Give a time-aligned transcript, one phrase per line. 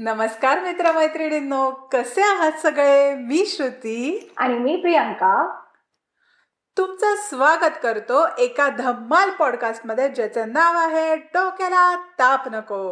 [0.00, 3.14] नमस्कार मित्रमैत्रिणींनो कसे आहात सगळे?
[3.14, 4.32] मी श्रुती.
[4.36, 5.60] आणि मी प्रियांका.
[6.78, 12.88] तुमचं स्वागत करतो एका धम्माल पॉडकास्टमध्ये ज्याचं नाव आहे डोक्याला ताप नको.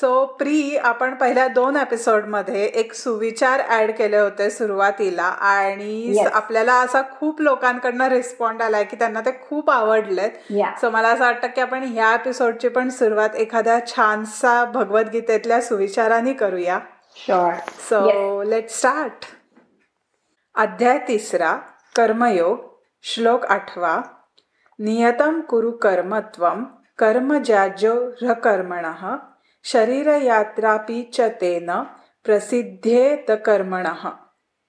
[0.00, 6.30] सो प्री आपण पहिल्या दोन एपिसोडमध्ये एक सुविचार ऍड केले होते सुरुवातीला आणि Yes.
[6.32, 10.30] आपल्याला असा खूप लोकांकडनं रिस्पॉन्ड आलाय की त्यांना ते खूप आवडलेत.
[10.50, 16.32] या सो मला असं वाटतं की आपण ह्या एपिसोडची पण सुरुवात एखाद्या छानसा भगवद्गीतेतल्या सुविचारांनी
[16.32, 16.78] करूया.
[17.78, 19.26] सो लेट स्टार्ट
[20.54, 21.52] अध्याय तिसरा
[21.96, 22.58] कर्मयोग
[23.02, 24.00] श्लोक आठवा.
[24.78, 26.64] नियतम कुरु कर्मत्वम
[26.98, 28.84] कर्म ज्याजो ह्यकर्मण
[29.64, 31.70] शरीरयात्रापि च तेन
[32.24, 33.86] प्रसिद्धेत कर्मण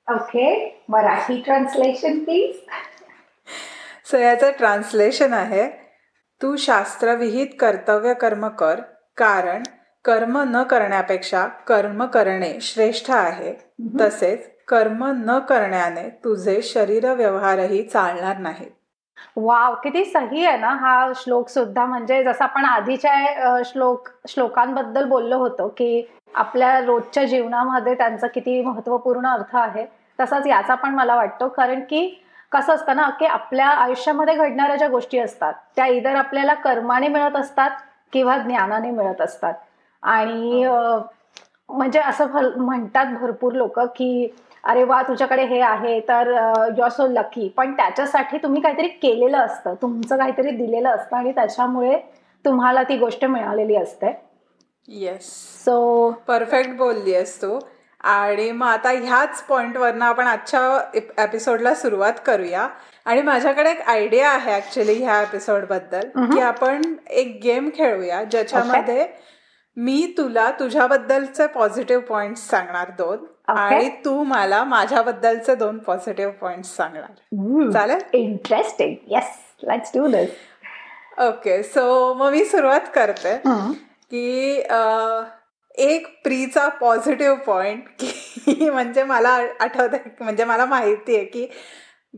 [0.07, 0.47] okay
[0.89, 2.55] Marathi translation please
[4.11, 5.67] so याचं ट्रान्सलेशन आहे
[6.41, 8.79] तू शास्त्रविहित कर्तव्य कर्म कर
[9.17, 9.63] कारण
[10.05, 13.53] कर्म न करण्यापेक्षा कर्म करणे श्रेष्ठ आहे.
[13.99, 18.71] तसेच कर्म न करण्याने तुझे शरीर व्यवहारही चालणार नाहीत.
[19.37, 21.85] वाव किती सही आहे ना हा श्लोक सुद्धा.
[21.85, 26.03] म्हणजे जसं आपण आधीच्या श्लोक श्लोकांबद्दल बोललो होतो की
[26.35, 29.85] आपल्या रोजच्या जीवनामध्ये त्यांचा किती महत्त्वपूर्ण अर्थ आहे
[30.19, 31.47] तसाच याचा पण मला वाटतो.
[31.47, 32.07] कारण की
[32.51, 37.35] कसं असतं ना की आपल्या आयुष्यामध्ये घडणाऱ्या ज्या गोष्टी असतात त्या इतर आपल्याला कर्माने मिळत
[37.37, 37.71] असतात
[38.13, 39.53] किंवा ज्ञानाने मिळत असतात.
[40.03, 40.65] आणि
[41.69, 44.27] म्हणजे असं म्हणतात भरपूर लोक की
[44.63, 46.27] अरे वा तुझ्याकडे हे आहे तर
[46.77, 51.31] यू आर सो लकी पण त्याच्यासाठी तुम्ही काहीतरी केलेलं असतं तुमचं काहीतरी दिलेलं असतं आणि
[51.31, 51.97] त्याच्यामुळे
[52.45, 54.11] तुम्हाला ती गोष्ट मिळालेली असते.
[54.87, 55.29] येस
[55.65, 57.59] सो परफेक्ट बोलली आहेस तू.
[58.03, 62.67] आणि मग आता ह्याच पॉइंटवरनं आपण आजच्या एपिसोडला सुरुवात करूया.
[63.05, 66.07] आणि माझ्याकडे एक आयडिया आहे ऍक्च्युली ह्या एपिसोडबद्दल.
[66.33, 69.07] की आपण एक गेम खेळूया ज्याच्यामध्ये
[69.77, 73.25] मी तुला तुझ्याबद्दलचे पॉझिटिव्ह पॉइंट सांगणार दोन.
[73.47, 77.11] आणि तू मला माझ्याबद्दलचे दोन पॉझिटिव्ह पॉइंट सांगणार.
[77.71, 77.99] चालेल?
[78.13, 80.29] Interesting yes let's do this
[81.19, 83.35] okay so मग मी सुरुवात करते
[84.11, 84.51] की
[85.75, 89.29] एक प्रीचा पॉझिटिव्ह पॉइंट की म्हणजे मला
[89.59, 91.47] आठवत आहे म्हणजे मला माहिती आहे की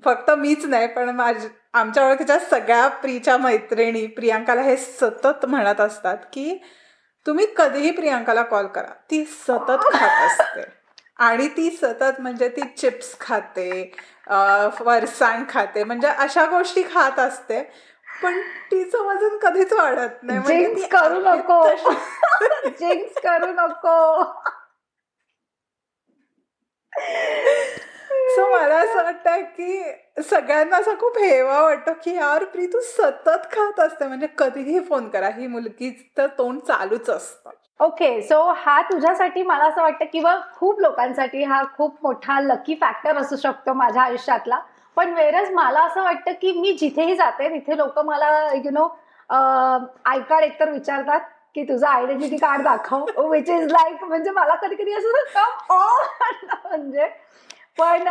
[0.05, 1.35] फक्त मीच नाही पण माझ
[1.73, 6.57] आमच्या ओळखीच्या सगळ्या प्रीच्या मैत्रिणी प्रियांकाला हे सतत म्हणत असतात की
[7.25, 10.82] तुम्ही कधीही प्रियांकाला कॉल करा ती सतत खात असते.
[11.19, 13.69] आणि ती सतत म्हणजे ती चिप्स खाते
[14.27, 17.61] अ, फरसाण खाते म्हणजे अशा गोष्टी खात असते.
[18.23, 18.39] पण
[18.71, 20.39] तिचं वजन कधीच वाढत नाही.
[20.39, 21.63] म्हणजे करू नको.
[22.79, 24.23] जिंक्स करू नको.
[28.35, 29.83] सो मला असं वाटतं की
[30.23, 34.07] सगळ्यांना असं खूप हेवा वाटतो की यार प्री तू सतत खात असते.
[34.07, 35.29] म्हणजे कधीही फोन करा.
[35.29, 37.49] ही मुलगीचं तोंड चालूच असतं.
[37.79, 43.17] ओके सो हा तुझ्यासाठी मला असं वाटतं किंवा खूप लोकांसाठी हा खूप मोठा लकी फॅक्टर
[43.17, 44.59] असू शकतो माझ्या आयुष्यातला.
[44.97, 48.87] पण वेरच मला असं वाटतं की मी जिथेही जाते तिथे लोक मला यु नो
[49.29, 51.19] आय कार्ड एकतर विचारतात
[51.55, 53.05] की तुझं आयडेंटिटी कार्ड दाखव.
[53.29, 57.07] विच इज लाईक म्हणजे मला कधी कधी असं कम ऑन म्हणजे
[57.77, 58.07] पण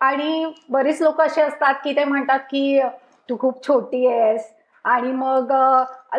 [0.00, 2.80] आणि बरीच लोक असे असतात की ते म्हणतात की
[3.28, 4.52] तू खूप छोटी आहेस.
[4.84, 5.52] आणि मग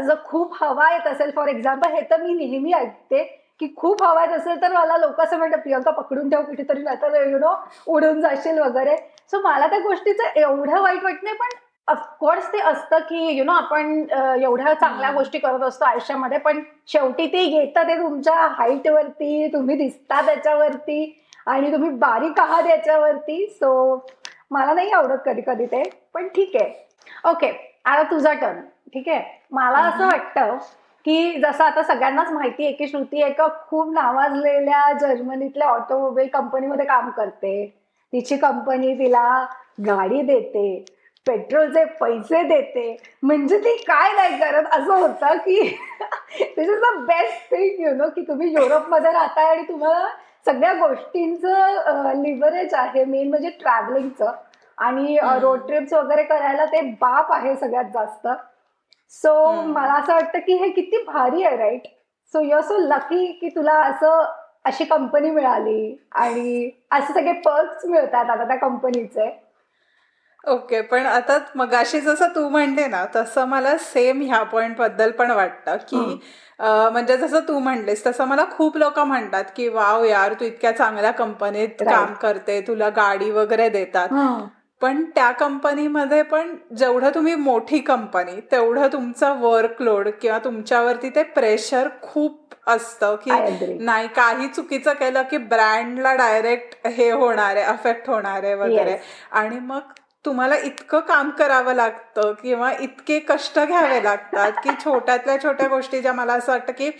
[0.03, 3.23] जर खूप हवा येत असेल फॉर एक्झाम्पल हे तर मी नेहमी ऐकते
[3.59, 6.97] की खूप हवा येत असेल तर मला लोक असं म्हणतात प्रियंका पकडून ठेव कुठेतरी नाही
[7.01, 7.53] तर यु नो
[7.87, 8.95] उडून जाशील वगैरे.
[9.31, 11.49] सो मला त्या गोष्टीचं एवढं वाईट वाटत नाही पण
[11.87, 13.93] ऑफकोर्स ते असतं की यु नो आपण
[14.41, 15.11] एवढ्या चांगल्या.
[15.11, 21.17] गोष्टी करत असतो आयुष्यामध्ये पण शेवटी ते येतं ते तुमच्या हाईट वरती तुम्ही दिसता त्याच्यावरती
[21.47, 23.45] आणि तुम्ही बारीक आहात याच्यावरती.
[23.49, 24.05] सो
[24.51, 25.83] मला नाही आवडत कधी कधी ते
[26.13, 26.73] पण ठीक आहे.
[27.29, 27.51] ओके
[27.85, 28.59] आता तुझा टर्न
[28.93, 29.21] ठीक आहे?
[29.51, 30.05] मला असं.
[30.05, 30.57] वाटतं
[31.05, 37.09] की जसं आता सगळ्यांनाच माहिती आहे की श्रुती एका खूप नावाजलेल्या जर्मनीतल्या ऑटोमोबाईल कंपनीमध्ये काम
[37.09, 37.53] करते.
[38.13, 39.45] तिची कंपनी तिला
[39.87, 40.83] गाडी देते
[41.27, 42.95] पेट्रोलचे पैसे देते.
[43.23, 44.67] म्हणजे ती काय नाही करत.
[44.71, 45.59] असं होतं की
[46.39, 50.07] this is the best thing you know की तुम्ही युरोपमध्ये राहताय आणि तुम्हाला
[50.45, 54.31] सगळ्या गोष्टींचं लिव्हरेज आहे मेन म्हणजे ट्रॅव्हलिंगचं
[54.81, 55.17] आणि.
[55.41, 58.27] रोड ट्रिप्स वगैरे करायला ते बाप आहे सगळ्यात जास्त
[59.13, 59.51] सो.
[59.63, 61.87] मला असं वाटतं की हे किती भारी आहे right
[62.33, 64.23] so you so lucky की तुला असं
[64.65, 69.29] अशी कंपनी मिळाली आणि असे सगळे पर्क्स मिळतात आता त्या कंपनीचे
[70.43, 75.77] ओके पण आता मगाशी जसं तू म्हणते ना तसं मला सेम ह्या पॉइंटबद्दल पण वाटतं
[75.89, 75.97] की
[76.59, 81.11] म्हणजे जसं तू म्हणलीस तसं मला खूप लोक म्हणतात की वाव यार तू इतक्या चांगल्या
[81.11, 81.69] कंपनीत.
[81.81, 84.09] काम करते तुला गाडी वगैरे देतात
[84.81, 91.87] पण त्या कंपनीमध्ये पण जेवढं तुम्ही मोठी कंपनी तेवढं तुमचा वर्कलोड किंवा तुमच्यावरती ते प्रेशर
[92.01, 93.31] खूप असतं की
[93.79, 98.97] नाही काही चुकीचं केलं की ब्रँडला डायरेक्ट हे होणार आहे अफेक्ट होणार आहे वगैरे
[99.31, 99.91] आणि मग
[100.25, 106.13] तुम्हाला इतकं काम करावं लागतं किंवा इतके कष्ट घ्यावे लागतात की छोट्यातल्या छोट्या गोष्टी ज्या
[106.13, 106.91] मला असं वाटतं की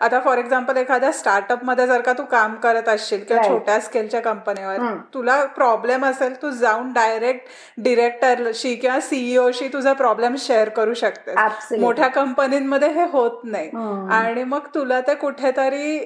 [0.00, 4.76] आता फॉर एक्झाम्पल एखाद्या स्टार्टअपमध्ये जर का तू काम करत असशील किंवा छोट्या स्केलच्या कंपनीवर
[5.14, 7.48] तुला प्रॉब्लेम असेल तू जाऊन डायरेक्ट
[7.82, 11.34] डिरेक्टरशी किंवा सीईओशी तुझा प्रॉब्लेम शेअर करू शकते
[11.80, 13.68] मोठ्या कंपनीमध्ये हे होत नाही.
[14.12, 15.98] आणि मग तुला ते कुठेतरी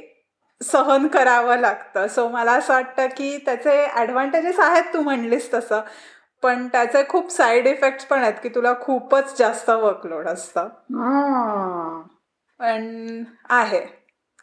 [0.60, 2.06] सहन करावं लागतं.
[2.06, 5.80] सो मला असं वाटतं की त्याचे ऍडव्हान्टेजेस आहेत तू म्हणलीस तसं.
[6.42, 10.68] पण त्याचे खूप साईड इफेक्ट पण आहेत की तुला खूपच जास्त वर्कलोड असतं.
[12.62, 13.80] पण आहे.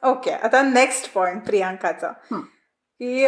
[0.04, 2.12] ओके आता नेक्स्ट पॉइंट प्रियांकाचा.
[3.02, 3.26] की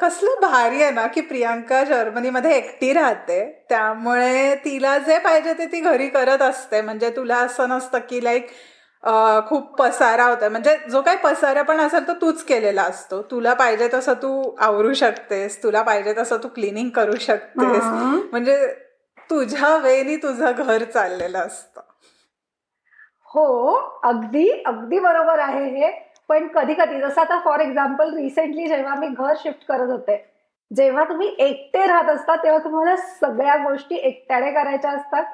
[0.00, 5.80] कसलं भारी आहे ना की प्रियांका जर्मनीमध्ये एकटी राहते त्यामुळे तिला जे पाहिजे ते ती
[5.80, 6.80] घरी करत असते.
[6.80, 8.48] म्हणजे तुला असं नसतं की लाईक
[9.48, 13.22] खूप पसारा होता म्हणजे जो काही पसारा पण असेल तो तूच केलेला असतो.
[13.30, 17.84] तुला पाहिजे तसं तू आवरू शकतेस तुला पाहिजे तसं तू क्लिनिंग करू शकतेस.
[18.32, 18.66] म्हणजे
[19.30, 21.80] तुझ्या वेळी तुझं घर चाललेलं असतं.
[23.36, 23.72] हो
[24.04, 25.90] अगदी अगदी बरोबर आहे हे.
[26.28, 30.16] पण कधी कधी जसं आता फॉर एक्झाम्पल रिसेंटली जेव्हा मी घर शिफ्ट करत होते
[30.70, 35.24] जेव्हा तुम्ही एकटे राहत असता तेव्हा तुम्हाला सगळ्या गोष्टी एकट्याने करायच्या असतात.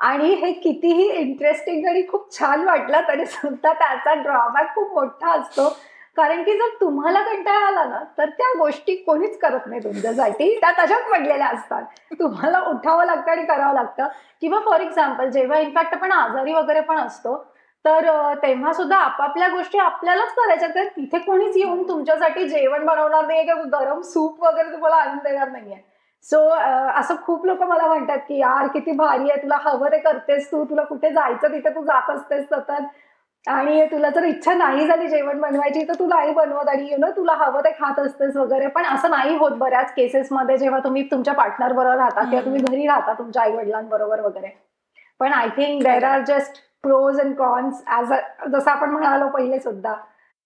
[0.00, 5.68] आणि हे कितीही इंटरेस्टिंग आणि खूप छान वाटलं तरी सुद्धा त्याचा ड्रॉबॅक खूप मोठा असतो.
[6.16, 10.70] कारण की जर तुम्हाला कंटाळा आला ना तर त्या गोष्टी कोणीच करत नाही तुमच्यासाठी त्या
[10.78, 11.82] तशाच पडलेल्या असतात.
[12.20, 14.06] तुम्हाला उठावं लागतं आणि करावं लागतं.
[14.40, 17.36] किंवा फॉर एक्झाम्पल जेव्हा इनफॅक्ट आपण आजारी वगैरे पण असतो
[17.84, 18.06] तर
[18.42, 20.68] तेव्हा सुद्धा आपापल्या गोष्टी आपल्यालाच करायच्या.
[20.74, 25.48] तर तिथे कोणीच येऊन तुमच्यासाठी जेवण बनवणार नाही किंवा गरम सूप वगैरे तुम्हाला आणून देणार
[25.48, 25.76] नाहीये.
[26.24, 26.38] सो
[26.98, 29.42] असं खूप लोक मला म्हणतात की यार किती भारी आहे.
[29.42, 30.64] तुला हवं ते करतेस तू.
[30.64, 31.74] तुला कुठे जायचं तिथे?
[31.74, 32.72] तू जात असतेस सतत.
[33.46, 37.10] आणि तुला जर इच्छा नाही झाली जेवण बनवायची तर तू नाही बनवत आणि यु नो
[37.16, 38.66] तुला हवं ते खात असतेस वगैरे.
[38.66, 42.86] पण असं नाही होत बऱ्याच केसेसमध्ये जेव्हा तुम्ही तुमच्या पार्टनर बरोबर राहता किंवा तुम्ही घरी
[42.86, 44.48] राहता तुमच्या आई वडिलांबरोबर वगैरे.
[45.20, 48.18] पण I think there are just pros and cons as a
[48.52, 49.94] जसं आपण म्हणालो पहिले सुद्धा.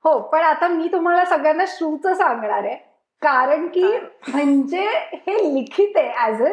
[0.05, 2.75] हो पण आता मी तुम्हाला सगळ्यांना श्रूच सांगणार आहे.
[3.23, 3.83] कारण की
[4.29, 4.87] म्हणजे
[5.27, 6.53] हे लिखित आहे ऍज अ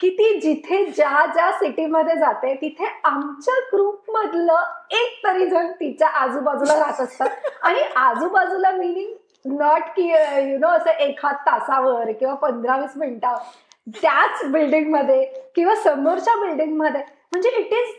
[0.00, 6.08] की ती जिथे ज्या ज्या सिटीमध्ये जाते तिथे आमच्या ग्रुप मधलं एक तरी जण तिच्या
[6.08, 7.28] आजूबाजूला राहत असतात.
[7.62, 10.08] आणि आजूबाजूला मिनिंग नॉट की
[10.50, 15.24] यु नो असं एखाद तासावर किंवा पंधरा वीस मिनिटावर त्याच बिल्डिंगमध्ये
[15.56, 17.00] किंवा समोरच्या बिल्डिंगमध्ये
[17.32, 17.94] म्हणजे it is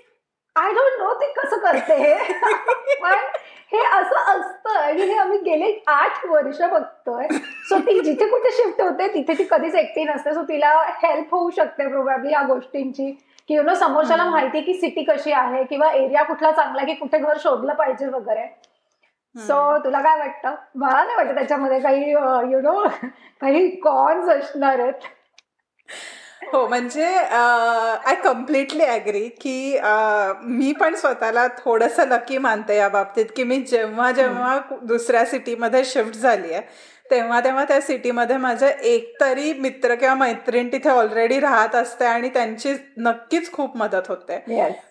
[0.55, 2.13] I don't know ते कसं करते.
[3.01, 3.15] पण
[3.71, 7.27] हे असं असतं आणि हे आम्ही गेले आठ वर्ष बघतोय.
[7.69, 10.33] सो ती जिथे कुठे शिफ्ट होते तिथे ती कधीच एकटी नसते.
[10.33, 10.71] सो तिला
[11.03, 13.11] हेल्प होऊ शकते प्रोबॅबली या गोष्टींची.
[13.47, 17.17] की यु नो समोरच्याला माहिती की सिटी कशी आहे किंवा एरिया कुठला चांगला की कुठे
[17.17, 18.45] घर शोधलं पाहिजे वगैरे.
[19.35, 20.55] सो तुला काय वाटतं?
[20.75, 22.11] मला नाही वाटतं त्याच्यामध्ये काही
[22.51, 22.87] यु नो
[23.41, 25.07] काही कॉन्स असणार आहेत
[26.41, 29.79] हो म्हणजे आय कम्प्लिटली ॲग्री की
[30.41, 36.17] मी पण स्वतःला थोडंसं लकी मानते या बाबतीत की मी जेव्हा जेव्हा दुसऱ्या सिटीमध्ये शिफ्ट
[36.17, 36.61] झाली आहे
[37.11, 42.29] तेव्हा तेव्हा त्या सिटीमध्ये माझे एक तरी मित्र किंवा मैत्रीण तिथे ऑलरेडी राहत असते आणि
[42.29, 44.37] त्यांची नक्कीच खूप मदत होते.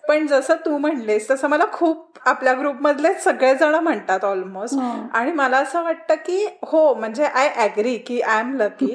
[0.07, 4.79] पण जसं तू म्हणलीस तसं मला खूप आपल्या ग्रुपमधले सगळेजण म्हणतात ऑलमोस्ट
[5.15, 8.93] आणि मला असं वाटतं की हो म्हणजे आय ॲग्री की आय एम लकी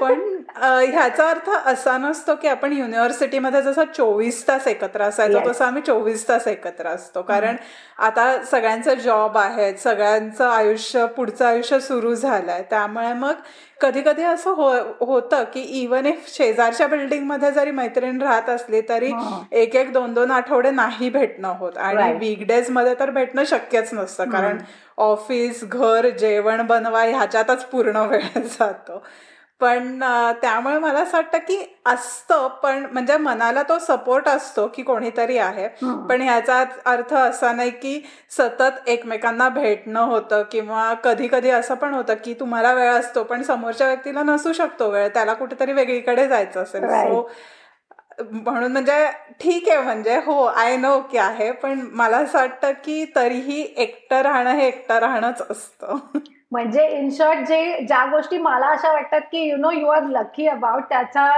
[0.00, 0.20] पण
[0.56, 6.28] ह्याचा अर्थ असा नसतो की आपण युनिव्हर्सिटीमध्ये जसं चोवीस तास एकत्र असायचो तसं आम्ही चोवीस
[6.28, 7.22] तास एकत्र असतो.
[7.22, 7.56] कारण
[7.98, 12.62] आता सगळ्यांचं जॉब आहेत सगळ्यांचं आयुष्य पुढचं आयुष्य सुरू झालंय.
[12.70, 13.32] त्यामुळे मग
[13.80, 19.12] कधी कधी असं हो होतं की इवन इफ शेजारच्या बिल्डिंगमध्ये जरी मैत्रीण राहत असली तरी
[19.52, 21.78] एक एक दोन दोन आठवडे नाही भेटणं होत.
[21.78, 24.30] आणि वीकडेजमध्ये तर भेटणं शक्यच नसतं.
[24.30, 24.58] कारण
[24.98, 28.20] ऑफिस घर जेवण बनवा ह्याच्यातच पूर्ण वेळ
[28.58, 29.02] जातो.
[29.60, 30.00] पण
[30.42, 31.56] त्यामुळे मला असं वाटतं की
[31.86, 35.68] असतं पण म्हणजे मनाला तो सपोर्ट असतो की कोणीतरी आहे.
[36.08, 41.94] पण ह्याचा अर्थ असा नाही की सतत एकमेकांना भेटणं होतं किंवा कधी कधी असं पण
[41.94, 45.08] होतं की तुम्हाला वेळ असतो पण समोरच्या व्यक्तीला नसू शकतो वेळ.
[45.14, 46.84] त्याला कुठेतरी वेगळीकडे जायचं असेल.
[46.88, 47.28] सो
[48.22, 49.06] म्हणून म्हणजे
[49.40, 54.20] ठीक आहे म्हणजे हो आय नो की आहे पण मला असं वाटतं की तरीही एकटं
[54.22, 55.98] राहणं हे एकटं राहणंच असतं.
[56.52, 60.46] म्हणजे इन शॉर्ट जे ज्या गोष्टी मला अशा वाटतात की you know you are lucky
[60.46, 61.30] about त्याचा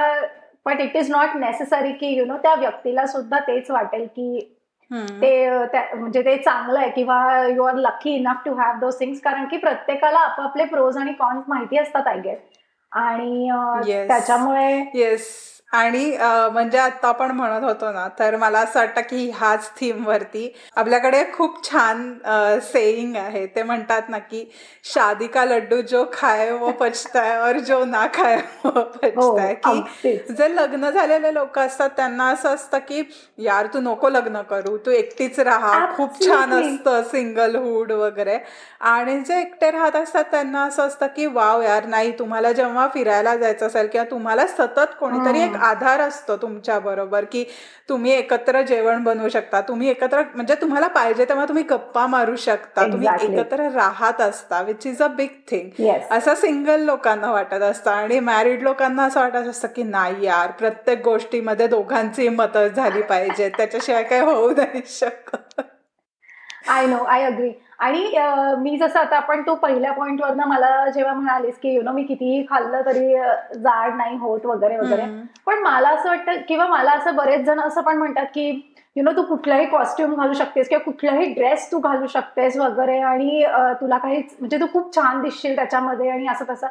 [0.66, 4.38] but it is not necessary की यु नो त्या व्यक्तीला सुद्धा तेच वाटेल की
[4.90, 9.44] ते म्हणजे ते चांगलं आहे किंवा you are lucky enough to have those things कारण
[9.44, 12.38] की प्रत्येकाला आपापले प्रोज आणि कॉन्स माहिती असतात आय गेट
[12.92, 13.48] आणि
[14.08, 16.04] त्याच्यामुळे येस आणि
[16.52, 21.22] म्हणजे आता आपण म्हणत होतो ना तर मला असं वाटतं की ह्याच थीम वरती आपल्याकडे
[21.32, 22.12] खूप छान
[22.62, 23.44] सेईंग आहे.
[23.46, 24.44] ते म्हणतात ना की
[24.84, 29.52] शादी का लड्डू जो खाय वो पचता है और जो ना खाय वो पचता है
[29.66, 33.02] हो, की जे लग्न झालेले लोक असतात त्यांना असं असतं की
[33.38, 38.38] यार तू नको लग्न करू तू एकटीच राहा खूप छान असतं सिंगलहूड वगैरे.
[38.82, 43.34] आणि जे एकटे राहत असतात त्यांना असं असतं की वाव यार नाही तुम्हाला जेव्हा फिरायला
[43.36, 47.44] जायचं असेल किंवा तुम्हाला सतत कोणीतरी एक आधार असतो तुमच्या बरोबर की
[47.88, 49.60] तुम्ही एकत्र जेवण बनवू शकता.
[49.60, 52.82] तुम्ही एकत्र म्हणजे तुम्हाला पाहिजे तेव्हा तुम्ही गप्पा मारू शकता.
[52.92, 55.70] तुम्ही एकत्र राहत असता which is a big thing
[56.10, 61.02] असं सिंगल लोकांना वाटत असतं आणि मॅरिड लोकांना असं वाटत असतं की नाही यार प्रत्येक
[61.04, 63.48] गोष्टीमध्ये दोघांची मत झाली पाहिजे.
[63.56, 65.60] त्याच्याशिवाय काही होऊ नाही शकत.
[66.68, 68.12] आय नो आय अग्री आणि
[68.58, 72.46] मी जसं आता आपण तू पहिल्या पॉईंटवरनं मला जेव्हा म्हणालीस की यु नो मी कितीही
[72.50, 73.14] खाल्लं तरी
[73.54, 75.02] जाड नाही होत वगैरे वगैरे.
[75.46, 79.10] पण मला असं वाटतं किंवा मला असं बरेच जण असं पण म्हणतात की यु नो
[79.10, 83.44] तू कुठलाही कॉस्ट्युम घालू शकतेस किंवा कुठलाही ड्रेस तू घालू शकतेस वगैरे आणि
[83.80, 86.66] तुला काही म्हणजे तू खूप छान दिसशील त्याच्यामध्ये आणि असं तसं.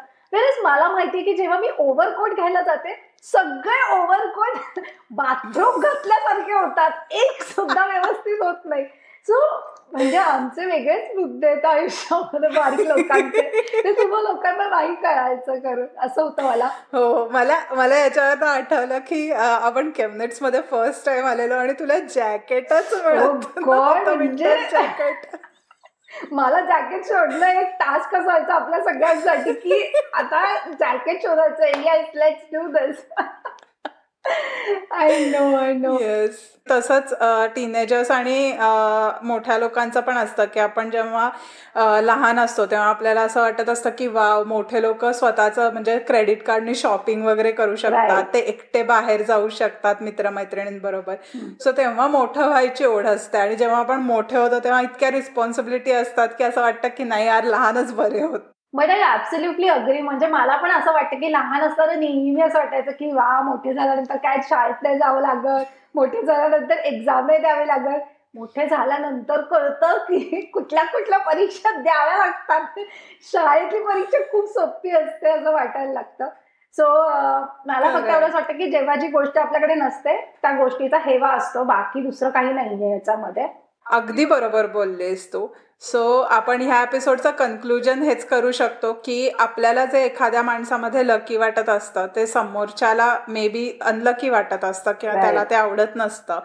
[0.63, 4.79] मला माहितीये की जेव्हा मी ओव्हरकोट घ्यायला जाते सगळे ओव्हरकोट
[5.11, 6.91] बाथरूम घातल्यासारखे होतात.
[7.11, 8.83] एक सुद्धा व्यवस्थित होत नाही.
[9.27, 9.61] सो
[9.91, 13.41] म्हणजे आमचे वेगळेच मुद्दे आहेत आयुष्यामध्ये बारीक लोकांचे.
[13.83, 16.67] ते तुम्हा लोकांना नाही कळायचं करून असं होतं मला.
[16.93, 23.05] हो मला मला याच्यावर आठवलं की आपण केमनेट्समध्ये फर्स्ट टाइम आलेलो आणि तुला जॅकेटच oh
[24.07, 25.35] म्हणजे जॅकेट
[26.31, 31.79] मला जॅकेट शोधणं एक टास्क असायचं आपल्या सगळ्यांसाठी की आता जॅकेट शोधायचं.
[31.79, 33.03] Yes let's do this
[34.91, 36.37] I know I know yes
[36.71, 37.13] तसंच
[37.55, 38.53] टीनेजर्स आणि
[39.23, 44.07] मोठ्या लोकांचं पण असतं की आपण जेव्हा लहान असतो तेव्हा आपल्याला असं वाटत असतं की
[44.07, 48.23] वा मोठे लोक स्वतःचं म्हणजे क्रेडिट कार्डनी शॉपिंग वगैरे करू शकतात.
[48.33, 51.15] ते एकटे बाहेर जाऊ शकतात मित्रमैत्रिणींबरोबर.
[51.63, 56.29] सो तेव्हा मोठं व्हायची ओढ असते आणि जेव्हा आपण मोठे होतो तेव्हा इतक्या रिस्पॉन्सिबिलिटी असतात
[56.37, 58.39] की असं वाटतं की नाही यार लहानच बरे होत.
[58.75, 62.91] बट आय ऍब्सोल्युटली अग्री म्हणजे मला पण असं वाटतं की लहान असताना नेहमी असं वाटायचं
[62.91, 65.65] की वा मोठे झाल्यानंतर काय शाळेत नाही जावं लागत
[65.95, 67.99] मोठे झाल्यानंतर एक्झाम नाही द्यावी लागत
[68.35, 72.79] मोठे झाल्यानंतर कळतं की कुठल्या कुठल्या परीक्षा द्याव्या लागतात.
[73.33, 76.27] शाळेतली परीक्षा खूप सोपी असते असं वाटायला लागतं.
[76.75, 76.87] सो
[77.65, 81.63] मला फक्त एवढंच वाटतं की जेव्हा जी गोष्ट आपल्याकडे नसते त्या गोष्टीचा हेवा असतो.
[81.63, 83.47] बाकी दुसरं काही नाहीये याच्यामध्ये.
[83.85, 85.47] अगदी बरोबर बोललेस तू.
[85.85, 86.01] सो
[86.31, 92.07] आपण ह्या एपिसोडचं कन्क्लुजन हेच करू शकतो की आपल्याला जे एखाद्या माणसामध्ये लकी वाटत असतं
[92.15, 96.39] ते समोरच्याला मे बी अनलकी वाटत असतं किंवा त्याला ते आवडत नसतं.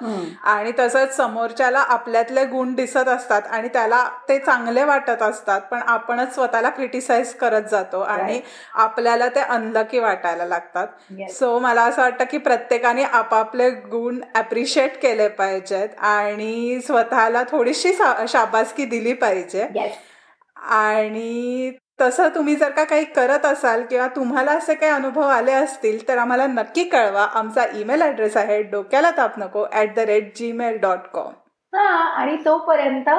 [0.45, 6.35] आणि तसंच समोरच्याला आपल्यातले गुण दिसत असतात आणि त्याला ते चांगले वाटत असतात पण आपणच
[6.35, 8.41] स्वतःला क्रिटिसाइज करत जातो आणि
[8.75, 10.87] आपल्याला ते अनलकी वाटायला लागतात.
[11.31, 17.93] सो मला असं वाटतं की प्रत्येकाने आपापले गुण अप्रिशिएट केले पाहिजेत आणि स्वतःला थोडीशी
[18.29, 19.29] शाबासकी दिली पाहिजे.
[20.57, 26.07] आणि तसं तुम्ही जर का काही करत असाल किंवा तुम्हाला असे काही अनुभव आले असतील
[26.09, 27.25] तर आम्हाला नक्की कळवा.
[27.25, 31.33] आमचा ईमेल ॲड्रेस आहे डोक्याला ताप नको at the rate Gmail dot com.
[31.73, 33.11] आणि तोपर्यंत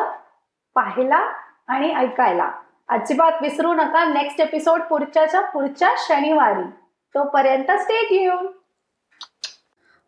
[0.76, 1.20] पाहिला
[1.68, 2.52] आणि ऐकायला.
[2.90, 4.04] अजिबात विसरू नका.
[4.06, 6.64] नेक्स्ट एपिसोड पुढच्याच्या पुढच्या शनिवारी.
[7.16, 8.48] तोपर्यंत स्टेट येऊन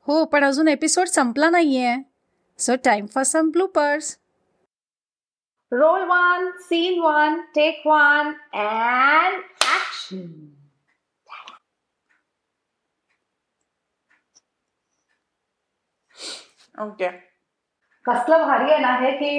[0.08, 1.96] हो पण अजून एपिसोड संपला नाहीये.
[2.60, 4.16] So time for some bloopers
[5.74, 10.28] Roll one, scene one, take one, and action.
[16.76, 17.10] Okay
[18.06, 19.32] कसलं भारी आहे ना हे की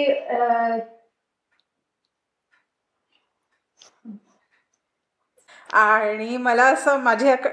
[5.77, 7.47] आणि मला असं माझी एक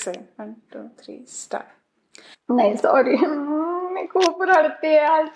[0.00, 5.26] second one two three start नाही सॉरी मी खूप रडते आज.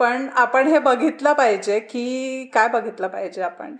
[0.00, 3.76] पण आपण हे बघितलं पाहिजे की काय बघितलं पाहिजे आपण?